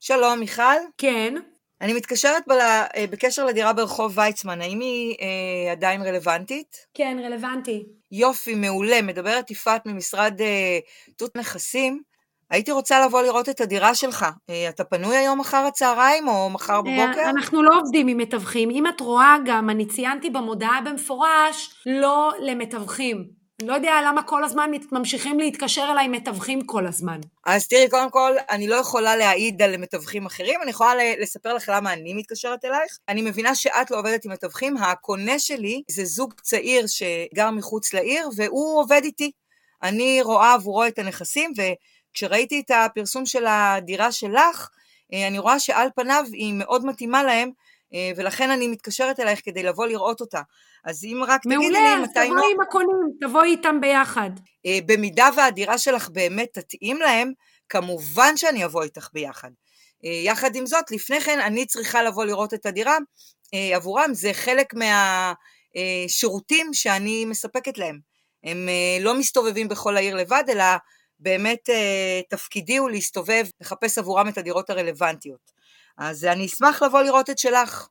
שלום, 0.00 0.38
מיכל. 0.38 0.62
כן. 0.98 1.34
אני 1.80 1.92
מתקשרת 1.92 2.42
בל... 2.48 2.60
אה, 2.60 3.04
בקשר 3.10 3.44
לדירה 3.44 3.72
ברחוב 3.72 4.18
ויצמן, 4.18 4.60
האם 4.60 4.80
היא 4.80 5.16
אה, 5.20 5.72
עדיין 5.72 6.02
רלוונטית? 6.02 6.76
כן, 6.94 7.16
רלוונטי. 7.24 7.86
יופי, 8.12 8.54
מעולה. 8.54 9.02
מדברת 9.02 9.50
יפעת 9.50 9.86
ממשרד 9.86 10.40
אה, 10.40 10.78
תות 11.16 11.36
נכסים. 11.36 12.02
הייתי 12.50 12.72
רוצה 12.72 13.06
לבוא 13.06 13.22
לראות 13.22 13.48
את 13.48 13.60
הדירה 13.60 13.94
שלך. 13.94 14.26
אה, 14.50 14.68
אתה 14.68 14.84
פנוי 14.84 15.16
היום 15.16 15.40
אחר 15.40 15.56
הצהריים 15.56 16.28
או 16.28 16.50
מחר 16.50 16.74
אה, 16.74 16.82
בבוקר? 16.82 17.30
אנחנו 17.30 17.62
לא 17.62 17.70
עובדים 17.80 18.08
עם 18.08 18.16
מתווכים. 18.16 18.70
אם 18.70 18.86
את 18.86 19.00
רואה 19.00 19.36
גם, 19.44 19.70
אני 19.70 19.86
ציינתי 19.86 20.30
במודעה 20.30 20.80
במפורש, 20.84 21.82
לא 21.86 22.32
למתווכים. 22.40 23.39
לא 23.62 23.74
יודע 23.74 23.92
למה 24.06 24.22
כל 24.22 24.44
הזמן 24.44 24.70
ממשיכים 24.92 25.40
להתקשר 25.40 25.88
אליי 25.92 26.08
מתווכים 26.08 26.66
כל 26.66 26.86
הזמן. 26.86 27.20
אז 27.46 27.68
תראי, 27.68 27.88
קודם 27.90 28.10
כל, 28.10 28.32
אני 28.50 28.68
לא 28.68 28.74
יכולה 28.74 29.16
להעיד 29.16 29.62
על 29.62 29.76
מתווכים 29.76 30.26
אחרים, 30.26 30.62
אני 30.62 30.70
יכולה 30.70 30.92
לספר 31.20 31.54
לך 31.54 31.70
למה 31.74 31.92
אני 31.92 32.14
מתקשרת 32.14 32.64
אלייך. 32.64 32.98
אני 33.08 33.22
מבינה 33.22 33.54
שאת 33.54 33.90
לא 33.90 33.98
עובדת 33.98 34.24
עם 34.24 34.32
מתווכים, 34.32 34.76
הקונה 34.76 35.38
שלי 35.38 35.82
זה 35.90 36.04
זוג 36.04 36.34
צעיר 36.42 36.86
שגר 36.86 37.50
מחוץ 37.50 37.94
לעיר, 37.94 38.28
והוא 38.36 38.80
עובד 38.80 39.00
איתי. 39.04 39.30
אני 39.82 40.22
רואה 40.22 40.54
עבורו 40.54 40.84
את 40.86 40.98
הנכסים, 40.98 41.52
וכשראיתי 41.56 42.60
את 42.60 42.70
הפרסום 42.70 43.26
של 43.26 43.46
הדירה 43.46 44.12
שלך, 44.12 44.68
אה, 45.12 45.26
אני 45.26 45.38
רואה 45.38 45.60
שעל 45.60 45.88
פניו 45.96 46.24
היא 46.32 46.54
מאוד 46.54 46.86
מתאימה 46.86 47.22
להם, 47.22 47.50
ולכן 48.16 48.50
אני 48.50 48.68
מתקשרת 48.68 49.20
אלייך 49.20 49.40
כדי 49.44 49.62
לבוא 49.62 49.86
לראות 49.86 50.20
אותה. 50.20 50.40
אז 50.84 51.04
אם 51.04 51.22
רק 51.26 51.42
תגידי 51.42 51.70
לי 51.70 51.96
מתי... 52.02 52.28
מעולה, 52.28 52.40
תבואי 52.40 52.52
עם 52.54 52.60
הקונים, 52.60 53.10
תבואי 53.20 53.50
איתם 53.50 53.80
ביחד. 53.80 54.30
אה, 54.66 54.78
במידה 54.86 55.28
והדירה 55.36 55.78
שלך 55.78 56.08
באמת 56.08 56.48
תתאים 56.52 56.96
להם, 56.96 57.32
כמובן 57.68 58.36
שאני 58.36 58.64
אבוא 58.64 58.82
איתך 58.82 59.08
ביחד. 59.12 59.50
אה, 60.04 60.10
יחד 60.10 60.56
עם 60.56 60.66
זאת, 60.66 60.90
לפני 60.90 61.20
כן 61.20 61.40
אני 61.40 61.66
צריכה 61.66 62.02
לבוא 62.02 62.24
לראות 62.24 62.54
את 62.54 62.66
הדירה 62.66 62.96
עבורם, 63.52 64.10
זה 64.14 64.30
חלק 64.32 64.74
מהשירותים 65.74 66.74
שאני 66.74 67.24
מספקת 67.24 67.78
להם. 67.78 67.98
הם 68.44 68.68
לא 69.00 69.18
מסתובבים 69.18 69.68
בכל 69.68 69.96
העיר 69.96 70.14
לבד, 70.14 70.44
אלא 70.48 70.64
באמת 71.20 71.68
תפקידי 72.30 72.76
הוא 72.76 72.90
להסתובב, 72.90 73.44
לחפש 73.60 73.98
עבורם 73.98 74.28
את 74.28 74.38
הדירות 74.38 74.70
הרלוונטיות. 74.70 75.59
אז 75.98 76.24
אני 76.24 76.46
אשמח 76.46 76.82
לבוא 76.82 77.02
לראות 77.02 77.30
את 77.30 77.38
שלך. 77.38 77.88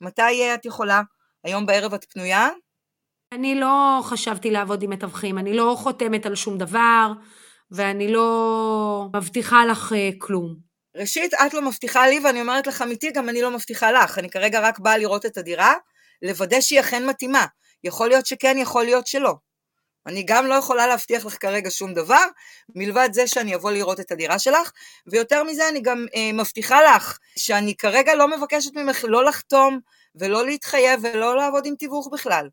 מתי 0.00 0.54
את 0.54 0.64
יכולה? 0.64 1.02
היום 1.44 1.66
בערב 1.66 1.94
את 1.94 2.04
פנויה? 2.04 2.48
אני 3.32 3.54
לא 3.54 4.00
חשבתי 4.02 4.50
לעבוד 4.50 4.82
עם 4.82 4.90
מתווכים, 4.90 5.38
אני 5.38 5.56
לא 5.56 5.74
חותמת 5.78 6.26
על 6.26 6.34
שום 6.34 6.58
דבר, 6.58 7.12
ואני 7.70 8.12
לא 8.12 9.08
מבטיחה 9.16 9.66
לך 9.66 9.92
uh, 9.92 9.94
כלום. 10.18 10.56
ראשית, 10.96 11.34
את 11.34 11.54
לא 11.54 11.62
מבטיחה 11.62 12.08
לי, 12.08 12.20
ואני 12.24 12.40
אומרת 12.40 12.66
לך 12.66 12.82
אמיתי, 12.82 13.10
גם 13.10 13.28
אני 13.28 13.42
לא 13.42 13.50
מבטיחה 13.50 13.92
לך. 13.92 14.18
אני 14.18 14.30
כרגע 14.30 14.60
רק 14.60 14.78
באה 14.78 14.98
לראות 14.98 15.26
את 15.26 15.38
הדירה, 15.38 15.74
לוודא 16.22 16.60
שהיא 16.60 16.80
אכן 16.80 17.06
מתאימה. 17.06 17.46
יכול 17.84 18.08
להיות 18.08 18.26
שכן, 18.26 18.56
יכול 18.58 18.84
להיות 18.84 19.06
שלא. 19.06 19.34
אני 20.06 20.22
גם 20.22 20.46
לא 20.46 20.54
יכולה 20.54 20.86
להבטיח 20.86 21.26
לך 21.26 21.36
כרגע 21.40 21.70
שום 21.70 21.94
דבר, 21.94 22.24
מלבד 22.74 23.08
זה 23.12 23.26
שאני 23.26 23.54
אבוא 23.54 23.70
לראות 23.70 24.00
את 24.00 24.12
הדירה 24.12 24.38
שלך, 24.38 24.72
ויותר 25.06 25.44
מזה 25.44 25.68
אני 25.68 25.80
גם 25.80 26.06
אה, 26.14 26.30
מבטיחה 26.32 26.82
לך 26.82 27.18
שאני 27.36 27.76
כרגע 27.76 28.14
לא 28.14 28.28
מבקשת 28.28 28.74
ממך 28.74 29.04
לא 29.08 29.24
לחתום 29.24 29.80
ולא 30.14 30.46
להתחייב 30.46 31.00
ולא 31.02 31.36
לעבוד 31.36 31.66
עם 31.66 31.74
תיווך 31.74 32.08
בכלל. 32.12 32.48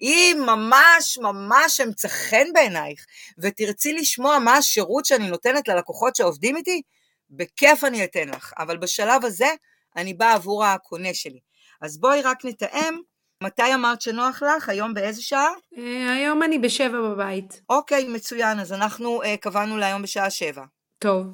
אם 0.00 0.42
ממש 0.46 1.18
ממש 1.22 1.80
אמצא 1.80 2.08
חן 2.08 2.46
בעינייך, 2.54 3.06
ותרצי 3.38 3.92
לשמוע 3.92 4.38
מה 4.38 4.56
השירות 4.56 5.04
שאני 5.04 5.28
נותנת 5.28 5.68
ללקוחות 5.68 6.16
שעובדים 6.16 6.56
איתי, 6.56 6.82
בכיף 7.30 7.84
אני 7.84 8.04
אתן 8.04 8.28
לך, 8.28 8.52
אבל 8.58 8.76
בשלב 8.76 9.24
הזה 9.24 9.48
אני 9.96 10.14
באה 10.14 10.34
עבור 10.34 10.64
הקונה 10.64 11.14
שלי. 11.14 11.40
אז 11.80 11.98
בואי 11.98 12.22
רק 12.22 12.44
נתאם 12.44 13.00
מתי 13.42 13.74
אמרת 13.74 14.00
שנוח 14.00 14.42
לך? 14.42 14.68
היום 14.68 14.94
באיזה 14.94 15.22
שעה? 15.22 15.48
אה, 15.78 16.12
היום 16.12 16.42
אני 16.42 16.58
בשבע 16.58 17.00
בבית. 17.00 17.62
אוקיי, 17.68 18.08
מצוין, 18.08 18.60
אז 18.60 18.72
אנחנו 18.72 19.22
uh, 19.22 19.26
קבענו 19.40 19.76
להיום 19.76 20.02
בשעה 20.02 20.30
שבע. 20.30 20.64
טוב. 20.98 21.26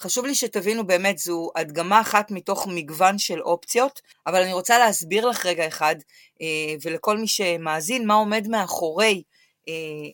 חשוב 0.00 0.26
לי 0.26 0.34
שתבינו 0.34 0.86
באמת, 0.86 1.18
זו 1.18 1.50
הדגמה 1.56 2.00
אחת 2.00 2.30
מתוך 2.30 2.66
מגוון 2.70 3.18
של 3.18 3.42
אופציות, 3.42 4.00
אבל 4.26 4.42
אני 4.42 4.52
רוצה 4.52 4.78
להסביר 4.78 5.26
לך 5.26 5.46
רגע 5.46 5.66
אחד, 5.68 5.96
uh, 6.34 6.40
ולכל 6.82 7.18
מי 7.18 7.26
שמאזין, 7.26 8.06
מה 8.06 8.14
עומד 8.14 8.48
מאחורי 8.48 9.22
uh, 9.60 9.70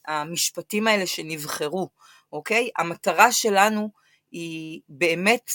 המשפטים 0.06 0.86
האלה 0.86 1.06
שנבחרו, 1.06 1.88
אוקיי? 2.32 2.70
המטרה 2.78 3.32
שלנו 3.32 3.90
היא 4.32 4.80
באמת 4.88 5.50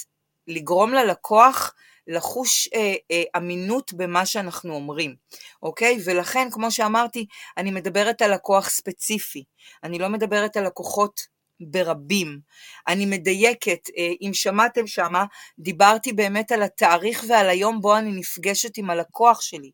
לגרום 0.48 0.94
ללקוח 0.94 1.74
לחוש 2.08 2.70
אה, 2.76 2.96
אה, 3.12 3.24
אמינות 3.38 3.94
במה 3.94 4.26
שאנחנו 4.26 4.74
אומרים, 4.74 5.16
אוקיי? 5.64 5.98
ולכן, 6.06 6.48
כמו 6.52 6.72
שאמרתי, 6.72 7.26
אני 7.58 7.72
מדברת 7.72 8.22
על 8.22 8.34
לקוח 8.34 8.70
ספציפי, 8.70 9.44
אני 9.84 10.00
לא 10.00 10.10
מדברת 10.10 10.58
על 10.58 10.66
לקוחות 10.66 11.22
ברבים. 11.60 12.40
אני 12.88 13.06
מדייקת, 13.06 13.90
אה, 13.98 14.12
אם 14.22 14.34
שמעתם 14.34 14.88
שמה, 14.88 15.26
דיברתי 15.60 16.14
באמת 16.14 16.52
על 16.52 16.64
התאריך 16.64 17.26
ועל 17.30 17.50
היום 17.50 17.82
בו 17.82 17.98
אני 17.98 18.12
נפגשת 18.12 18.78
עם 18.78 18.90
הלקוח 18.90 19.42
שלי, 19.42 19.72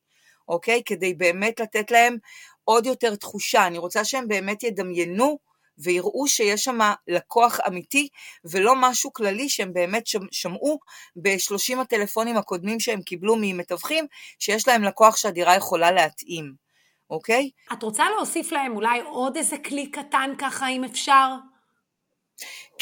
אוקיי? 0.47 0.81
כדי 0.85 1.13
באמת 1.13 1.59
לתת 1.59 1.91
להם 1.91 2.17
עוד 2.63 2.85
יותר 2.85 3.15
תחושה. 3.15 3.67
אני 3.67 3.77
רוצה 3.77 4.05
שהם 4.05 4.27
באמת 4.27 4.63
ידמיינו 4.63 5.39
ויראו 5.83 6.27
שיש 6.27 6.63
שם 6.63 6.79
לקוח 7.07 7.59
אמיתי 7.67 8.07
ולא 8.45 8.73
משהו 8.77 9.13
כללי 9.13 9.49
שהם 9.49 9.73
באמת 9.73 10.03
שמעו 10.31 10.79
ב-30 11.15 11.81
הטלפונים 11.81 12.37
הקודמים 12.37 12.79
שהם 12.79 13.01
קיבלו 13.01 13.35
ממתווכים, 13.41 14.05
שיש 14.39 14.67
להם 14.67 14.83
לקוח 14.83 15.17
שהדירה 15.17 15.55
יכולה 15.55 15.91
להתאים, 15.91 16.53
אוקיי? 17.09 17.49
את 17.73 17.83
רוצה 17.83 18.03
להוסיף 18.15 18.51
להם 18.51 18.75
אולי 18.75 19.01
עוד 19.01 19.37
איזה 19.37 19.57
כלי 19.57 19.91
קטן 19.91 20.33
ככה, 20.37 20.67
אם 20.67 20.83
אפשר? 20.83 21.27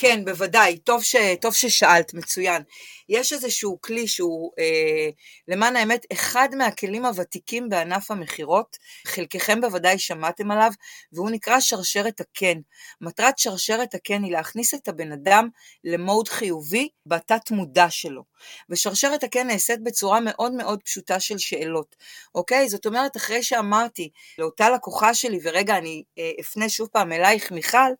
כן, 0.01 0.25
בוודאי, 0.25 0.77
טוב, 0.77 1.03
ש, 1.03 1.15
טוב 1.41 1.53
ששאלת, 1.53 2.13
מצוין. 2.13 2.61
יש 3.09 3.33
איזשהו 3.33 3.81
כלי 3.81 4.07
שהוא, 4.07 4.51
אה, 4.59 5.09
למען 5.47 5.75
האמת, 5.75 6.05
אחד 6.13 6.49
מהכלים 6.57 7.05
הוותיקים 7.05 7.69
בענף 7.69 8.11
המכירות, 8.11 8.77
חלקכם 9.07 9.61
בוודאי 9.61 9.99
שמעתם 9.99 10.51
עליו, 10.51 10.71
והוא 11.13 11.29
נקרא 11.29 11.59
שרשרת 11.59 12.21
הקן. 12.21 12.59
מטרת 13.01 13.37
שרשרת 13.37 13.95
הקן 13.95 14.23
היא 14.23 14.31
להכניס 14.31 14.73
את 14.73 14.87
הבן 14.87 15.11
אדם 15.11 15.49
למוד 15.83 16.27
חיובי 16.27 16.89
בתת 17.05 17.51
מודע 17.51 17.89
שלו. 17.89 18.23
ושרשרת 18.69 19.23
הקן 19.23 19.47
נעשית 19.47 19.83
בצורה 19.83 20.19
מאוד 20.19 20.53
מאוד 20.53 20.79
פשוטה 20.83 21.19
של 21.19 21.37
שאלות, 21.37 21.95
אוקיי? 22.35 22.69
זאת 22.69 22.85
אומרת, 22.85 23.17
אחרי 23.17 23.43
שאמרתי 23.43 24.09
לאותה 24.37 24.69
לקוחה 24.69 25.13
שלי, 25.13 25.39
ורגע, 25.43 25.77
אני 25.77 26.03
אה, 26.17 26.31
אפנה 26.39 26.69
שוב 26.69 26.87
פעם 26.87 27.11
אלייך, 27.11 27.51
מיכל, 27.51 27.91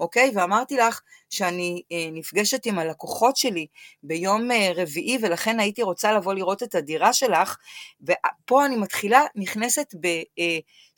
אוקיי? 0.00 0.32
ואמרתי 0.34 0.76
לך, 0.76 1.00
שאני 1.30 1.82
אה, 1.92 2.08
נפגשת 2.12 2.66
עם 2.66 2.78
הלקוחות 2.78 3.36
שלי 3.36 3.66
ביום 4.02 4.50
אה, 4.50 4.70
רביעי 4.76 5.18
ולכן 5.22 5.60
הייתי 5.60 5.82
רוצה 5.82 6.12
לבוא 6.12 6.34
לראות 6.34 6.62
את 6.62 6.74
הדירה 6.74 7.12
שלך, 7.12 7.56
ופה 8.00 8.66
אני 8.66 8.76
מתחילה, 8.76 9.22
נכנסת 9.34 9.94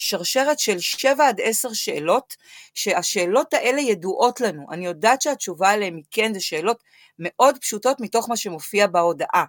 בשרשרת 0.01 0.59
של 0.59 0.79
7 0.79 1.29
עד 1.29 1.41
10 1.41 1.73
שאלות, 1.73 2.35
שהשאלות 2.75 3.55
האלה 3.55 3.81
ידועות 3.81 4.41
לנו, 4.41 4.67
אני 4.71 4.87
יודעת 4.87 5.23
שהתשובה 5.23 5.71
עליהן 5.71 5.97
היא 5.97 6.05
כן, 6.11 6.35
זה 6.35 6.41
שאלות 6.41 6.83
מאוד 7.19 7.59
פשוטות 7.59 8.01
מתוך 8.01 8.29
מה 8.29 8.37
שמופיע 8.37 8.87
בהודעה. 8.87 9.45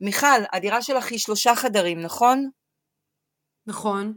מיכל, 0.00 0.26
הדירה 0.52 0.82
שלך 0.82 1.10
היא 1.10 1.18
שלושה 1.18 1.54
חדרים, 1.54 2.00
נכון? 2.00 2.50
נכון. 3.66 4.14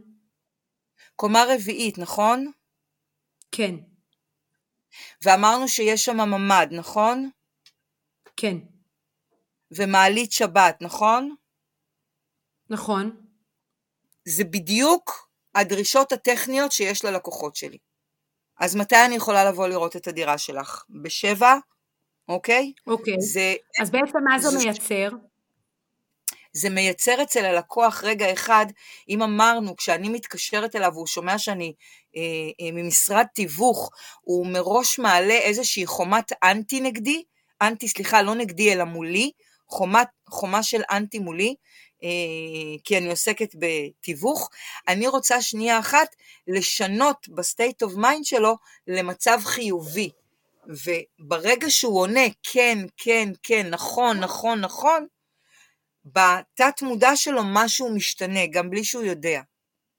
קומה 1.16 1.44
רביעית, 1.48 1.98
נכון? 1.98 2.50
כן. 3.52 3.89
ואמרנו 5.22 5.68
שיש 5.68 6.04
שם 6.04 6.16
ממ"ד, 6.16 6.68
נכון? 6.70 7.30
כן. 8.36 8.56
ומעלית 9.70 10.32
שבת, 10.32 10.76
נכון? 10.80 11.34
נכון. 12.70 13.26
זה 14.24 14.44
בדיוק 14.44 15.30
הדרישות 15.54 16.12
הטכניות 16.12 16.72
שיש 16.72 17.04
ללקוחות 17.04 17.56
שלי. 17.56 17.78
אז 18.60 18.76
מתי 18.76 18.96
אני 19.06 19.14
יכולה 19.14 19.44
לבוא 19.44 19.68
לראות 19.68 19.96
את 19.96 20.06
הדירה 20.08 20.38
שלך? 20.38 20.84
בשבע? 21.02 21.54
אוקיי? 22.28 22.72
אוקיי. 22.86 23.20
זה, 23.20 23.54
אז 23.82 23.90
בעצם 23.90 24.18
מה 24.24 24.38
זה, 24.38 24.48
זה 24.48 24.58
מייצר? 24.58 25.08
זה 26.52 26.70
מייצר 26.70 27.22
אצל 27.22 27.44
הלקוח 27.44 28.04
רגע 28.04 28.32
אחד, 28.32 28.66
אם 29.08 29.22
אמרנו, 29.22 29.76
כשאני 29.76 30.08
מתקשרת 30.08 30.76
אליו 30.76 30.90
והוא 30.94 31.06
שומע 31.06 31.38
שאני 31.38 31.72
אה, 32.16 32.20
אה, 32.60 32.72
ממשרד 32.72 33.24
תיווך, 33.34 33.90
הוא 34.20 34.46
מראש 34.46 34.98
מעלה 34.98 35.34
איזושהי 35.34 35.86
חומת 35.86 36.32
אנטי 36.42 36.80
נגדי, 36.80 37.22
אנטי, 37.62 37.88
סליחה, 37.88 38.22
לא 38.22 38.34
נגדי 38.34 38.72
אלא 38.72 38.84
מולי, 38.84 39.30
חומת, 39.68 40.08
חומה 40.30 40.62
של 40.62 40.82
אנטי 40.90 41.18
מולי, 41.18 41.54
אה, 42.02 42.08
כי 42.84 42.98
אני 42.98 43.10
עוסקת 43.10 43.54
בתיווך, 43.54 44.50
אני 44.88 45.08
רוצה 45.08 45.42
שנייה 45.42 45.78
אחת 45.78 46.16
לשנות 46.48 47.28
ב-state 47.28 47.82
of 47.82 47.94
mind 47.94 48.24
שלו 48.24 48.56
למצב 48.86 49.40
חיובי. 49.44 50.10
וברגע 50.66 51.70
שהוא 51.70 52.00
עונה 52.00 52.26
כן, 52.42 52.78
כן, 52.96 53.28
כן, 53.42 53.66
נכון, 53.70 54.18
נכון, 54.18 54.60
נכון, 54.60 55.06
בתת 56.04 56.82
מודע 56.82 57.16
שלו 57.16 57.42
משהו 57.44 57.94
משתנה, 57.94 58.46
גם 58.50 58.70
בלי 58.70 58.84
שהוא 58.84 59.02
יודע. 59.02 59.40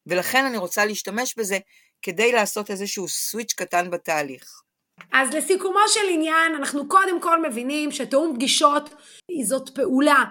ולכן 0.08 0.46
אני 0.46 0.58
רוצה 0.58 0.86
להשתמש 0.86 1.36
בזה 1.38 1.58
כדי 2.02 2.32
לעשות 2.32 2.72
איזשהו 2.72 3.08
סוויץ' 3.08 3.54
קטן 3.54 3.92
בתהליך. 3.92 4.62
אז 5.14 5.34
לסיכומו 5.34 5.80
של 5.88 6.10
עניין, 6.10 6.56
אנחנו 6.56 6.90
קודם 6.90 7.22
כל 7.22 7.50
מבינים 7.50 7.92
שתיאום 7.92 8.36
פגישות 8.36 8.90
זאת 9.46 9.70
פעולה 9.76 10.24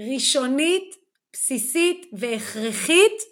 ראשונית, 0.00 0.94
בסיסית 1.32 2.06
והכרחית 2.12 3.22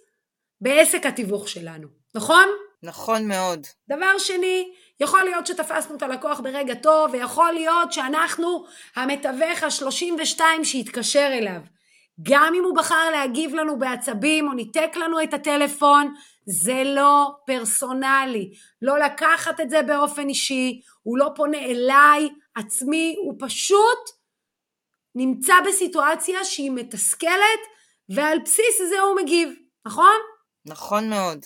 בעסק 0.60 1.06
התיווך 1.06 1.48
שלנו, 1.48 1.88
נכון? 2.14 2.48
נכון 2.82 3.28
מאוד. 3.28 3.66
דבר 3.88 4.18
שני, 4.18 4.72
יכול 5.00 5.24
להיות 5.24 5.46
שתפסנו 5.46 5.96
את 5.96 6.02
הלקוח 6.02 6.40
ברגע 6.40 6.74
טוב, 6.74 7.10
ויכול 7.12 7.52
להיות 7.52 7.92
שאנחנו 7.92 8.64
המתווך 8.96 9.62
ה-32 9.62 10.40
שהתקשר 10.64 11.30
אליו. 11.32 11.60
גם 12.22 12.52
אם 12.54 12.64
הוא 12.64 12.76
בחר 12.76 13.10
להגיב 13.10 13.54
לנו 13.54 13.78
בעצבים 13.78 14.48
או 14.48 14.52
ניתק 14.52 14.96
לנו 14.96 15.22
את 15.22 15.34
הטלפון, 15.34 16.14
זה 16.46 16.82
לא 16.84 17.30
פרסונלי. 17.46 18.50
לא 18.82 18.98
לקחת 18.98 19.60
את 19.60 19.70
זה 19.70 19.82
באופן 19.82 20.28
אישי, 20.28 20.80
הוא 21.02 21.18
לא 21.18 21.30
פונה 21.34 21.58
אליי 21.58 22.28
עצמי, 22.54 23.16
הוא 23.18 23.34
פשוט 23.38 23.98
נמצא 25.14 25.54
בסיטואציה 25.68 26.44
שהיא 26.44 26.70
מתסכלת, 26.70 27.60
ועל 28.08 28.38
בסיס 28.38 28.78
זה 28.88 29.00
הוא 29.00 29.16
מגיב, 29.22 29.54
נכון? 29.86 30.16
נכון 30.66 31.10
מאוד. 31.10 31.38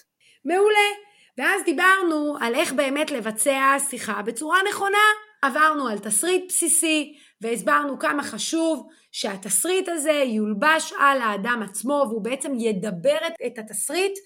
מעולה. 0.44 0.88
ואז 1.38 1.62
דיברנו 1.64 2.36
על 2.40 2.54
איך 2.54 2.72
באמת 2.72 3.10
לבצע 3.10 3.76
שיחה 3.90 4.22
בצורה 4.22 4.58
נכונה. 4.68 4.98
עברנו 5.42 5.88
על 5.88 5.98
תסריט 5.98 6.44
בסיסי 6.48 7.18
והסברנו 7.40 7.98
כמה 7.98 8.22
חשוב 8.22 8.88
שהתסריט 9.12 9.88
הזה 9.88 10.22
יולבש 10.26 10.92
על 10.98 11.22
האדם 11.22 11.62
עצמו 11.70 12.04
והוא 12.08 12.22
בעצם 12.22 12.52
ידבר 12.58 13.18
את 13.46 13.58
התסריט 13.58 14.18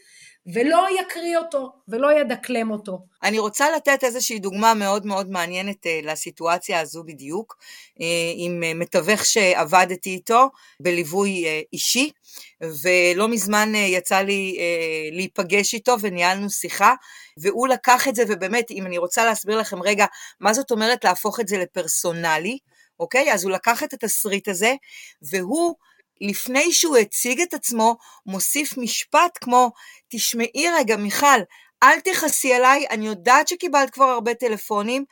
ולא 0.55 0.87
יקריא 1.01 1.39
אותו 1.39 1.73
ולא 1.89 2.21
ידקלם 2.21 2.71
אותו. 2.71 2.99
אני 3.23 3.39
רוצה 3.39 3.71
לתת 3.77 4.05
איזושהי 4.05 4.39
דוגמה 4.39 4.75
מאוד 4.75 5.07
מאוד 5.07 5.31
מעניינת 5.31 5.87
uh, 5.87 6.07
לסיטואציה 6.07 6.81
הזו 6.81 7.03
בדיוק, 7.05 7.57
uh, 7.99 8.03
עם 8.37 8.63
uh, 8.63 8.75
מתווך 8.75 9.25
שעבדתי 9.25 10.11
איתו 10.11 10.51
בליווי 10.81 11.45
אישי, 11.73 12.11
ולא 12.83 13.29
מזמן 13.29 13.73
יצא 13.75 14.19
לי 14.21 14.59
להיפגש 15.13 15.75
איתו 15.75 15.97
וניהלנו 16.01 16.51
שיחה, 16.51 16.95
והוא 17.39 17.69
לקח 17.69 18.09
את 18.09 18.15
זה, 18.15 18.23
ובאמת, 18.29 18.71
אם 18.71 18.87
אני 18.87 18.99
רוצה 18.99 19.25
להסביר 19.25 19.59
לכם 19.59 19.83
רגע 19.83 20.07
מה 20.41 20.55
זאת 20.55 20.71
אומרת 20.71 21.05
להפוך 21.05 21.41
את 21.41 21.49
זה 21.49 21.59
לפרסונלי, 21.59 22.59
אוקיי? 23.01 23.33
אז 23.33 23.45
הוא 23.45 23.53
לקח 23.53 23.83
את 23.83 23.93
התסריט 23.93 24.49
הזה, 24.49 24.75
והוא 25.23 25.75
לפני 26.21 26.73
שהוא 26.73 26.97
הציג 26.97 27.41
את 27.41 27.55
עצמו, 27.55 27.97
מוסיף 28.27 28.79
משפט 28.79 29.39
כמו, 29.41 29.71
תשמעי 30.09 30.67
רגע 30.79 30.97
מיכל, 30.97 31.41
אל 31.83 32.01
תכעסי 32.01 32.55
עליי, 32.55 32.87
אני 32.91 33.07
יודעת 33.07 33.49
שקיבלת 33.49 33.91
כבר 33.91 34.05
הרבה 34.05 34.35
טלפונים, 34.35 35.05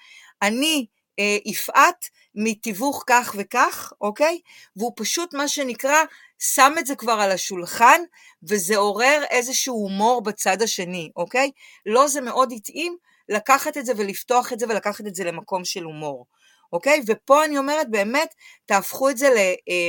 אני 0.43 0.87
אה, 1.19 1.37
יפעת 1.45 2.09
מתיווך 2.35 3.05
כך 3.07 3.35
וכך, 3.39 3.93
אוקיי? 4.01 4.41
והוא 4.77 4.93
פשוט 4.97 5.35
מה 5.35 5.49
שנקרא, 5.49 6.05
שם 6.39 6.73
את 6.79 6.87
זה 6.87 6.95
כבר 6.97 7.13
על 7.13 7.31
השולחן, 7.31 8.01
וזה 8.49 8.77
עורר 8.77 9.23
איזשהו 9.31 9.75
הומור 9.75 10.23
בצד 10.23 10.63
השני, 10.63 11.11
אוקיי? 11.17 11.51
לא, 11.87 12.09
זה 12.09 12.21
מאוד 12.21 12.53
התאים 12.53 12.97
לקחת 13.29 13.77
את 13.77 13.87
זה 13.87 13.93
ולפתוח 13.97 14.53
את 14.53 14.59
זה 14.59 14.67
ולקחת 14.69 15.07
את 15.07 15.15
זה 15.15 15.25
למקום 15.25 15.65
של 15.65 15.83
הומור, 15.83 16.27
אוקיי? 16.73 17.03
ופה 17.07 17.45
אני 17.45 17.59
אומרת, 17.59 17.91
באמת, 17.91 18.35
תהפכו 18.67 19.11
את 19.11 19.19
זה 19.19 19.29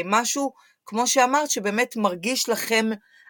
למשהו 0.06 0.54
כמו 0.86 1.08
שאמרת, 1.08 1.50
שבאמת 1.50 1.96
מרגיש 1.98 2.50
לכם 2.50 2.90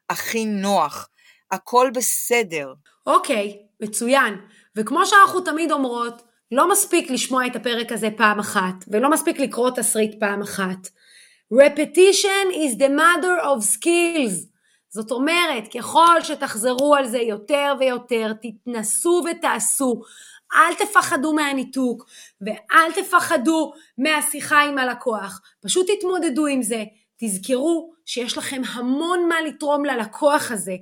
הכי 0.09 0.45
נוח. 0.45 1.09
הכל 1.51 1.89
בסדר. 1.93 2.73
אוקיי, 3.07 3.57
מצוין. 3.81 4.33
וכמו 4.75 5.05
שאנחנו 5.05 5.41
תמיד 5.41 5.71
אומרות, 5.71 6.21
לא 6.51 6.71
מספיק 6.71 7.11
לשמוע 7.11 7.47
את 7.47 7.55
הפרק 7.55 7.91
הזה 7.91 8.09
פעם 8.17 8.39
אחת, 8.39 8.75
ולא 8.87 9.09
מספיק 9.09 9.39
לקרוא 9.39 9.69
תסריט 9.69 10.19
פעם 10.19 10.41
אחת. 10.41 10.87
repetition 11.53 12.53
is 12.53 12.77
the 12.77 12.89
mother 12.89 13.43
of 13.43 13.75
skills. 13.75 14.49
זאת 14.89 15.11
אומרת, 15.11 15.63
ככל 15.77 16.21
שתחזרו 16.23 16.95
על 16.95 17.07
זה 17.07 17.17
יותר 17.17 17.73
ויותר, 17.79 18.33
תתנסו 18.41 19.23
ותעשו. 19.31 20.01
אל 20.53 20.73
תפחדו 20.73 21.33
מהניתוק, 21.33 22.05
ואל 22.41 22.91
תפחדו 22.95 23.73
מהשיחה 23.97 24.61
עם 24.61 24.77
הלקוח. 24.77 25.41
פשוט 25.61 25.87
תתמודדו 25.89 26.47
עם 26.47 26.61
זה, 26.61 26.83
תזכרו 27.17 27.93
שיש 28.05 28.37
לכם 28.37 28.61
המון 28.73 29.27
מה 29.27 29.41
לתרום 29.41 29.85
ללקוח 29.85 30.51
הזה, 30.51 30.75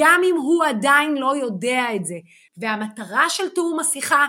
גם 0.00 0.20
אם 0.24 0.36
הוא 0.36 0.64
עדיין 0.64 1.16
לא 1.16 1.36
יודע 1.36 1.84
את 1.96 2.04
זה. 2.04 2.16
והמטרה 2.56 3.30
של 3.30 3.48
תיאום 3.48 3.80
השיחה 3.80 4.26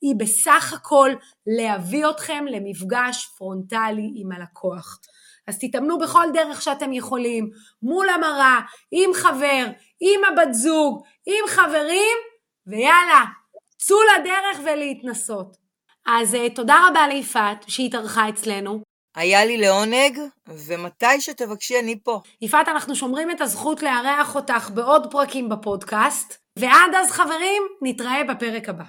היא 0.00 0.14
בסך 0.18 0.72
הכל 0.72 1.10
להביא 1.46 2.10
אתכם 2.10 2.44
למפגש 2.50 3.30
פרונטלי 3.38 4.12
עם 4.16 4.32
הלקוח. 4.32 4.98
אז 5.46 5.58
תתאמנו 5.58 5.98
בכל 5.98 6.26
דרך 6.34 6.62
שאתם 6.62 6.92
יכולים, 6.92 7.50
מול 7.82 8.08
המראה, 8.08 8.60
עם 8.90 9.10
חבר, 9.14 9.66
עם 10.00 10.20
הבת 10.24 10.54
זוג, 10.54 11.02
עם 11.26 11.48
חברים, 11.48 12.16
ויאללה, 12.66 13.24
צאו 13.80 13.96
לדרך 14.02 14.60
ולהתנסות. 14.64 15.56
אז 16.06 16.34
uh, 16.34 16.54
תודה 16.54 16.88
רבה 16.88 17.08
ליפעת 17.08 17.64
שהתארחה 17.68 18.28
אצלנו. 18.28 18.80
היה 19.16 19.44
לי 19.44 19.56
לעונג, 19.56 20.20
ומתי 20.48 21.20
שתבקשי 21.20 21.78
אני 21.78 22.00
פה. 22.04 22.20
יפעת, 22.42 22.68
אנחנו 22.68 22.96
שומרים 22.96 23.30
את 23.30 23.40
הזכות 23.40 23.82
לארח 23.82 24.36
אותך 24.36 24.70
בעוד 24.74 25.10
פרקים 25.10 25.48
בפודקאסט, 25.48 26.36
ועד 26.58 26.94
אז 26.96 27.10
חברים, 27.10 27.62
נתראה 27.82 28.24
בפרק 28.24 28.68
הבא. 28.68 28.84